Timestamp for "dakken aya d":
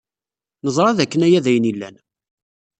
0.97-1.47